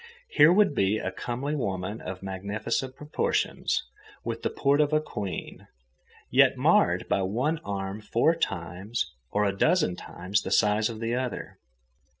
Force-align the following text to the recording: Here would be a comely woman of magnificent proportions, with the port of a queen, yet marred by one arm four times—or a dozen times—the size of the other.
Here 0.29 0.51
would 0.51 0.73
be 0.73 0.97
a 0.97 1.11
comely 1.11 1.53
woman 1.55 2.01
of 2.01 2.23
magnificent 2.23 2.95
proportions, 2.95 3.83
with 4.23 4.41
the 4.41 4.49
port 4.49 4.81
of 4.81 4.93
a 4.93 4.99
queen, 4.99 5.67
yet 6.31 6.57
marred 6.57 7.07
by 7.07 7.21
one 7.21 7.59
arm 7.59 8.01
four 8.01 8.33
times—or 8.33 9.45
a 9.45 9.55
dozen 9.55 9.95
times—the 9.95 10.49
size 10.49 10.89
of 10.89 11.01
the 11.01 11.13
other. 11.13 11.59